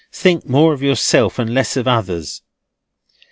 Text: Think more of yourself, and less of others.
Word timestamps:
Think 0.11 0.49
more 0.49 0.73
of 0.73 0.81
yourself, 0.81 1.37
and 1.37 1.53
less 1.53 1.77
of 1.77 1.87
others. 1.87 2.41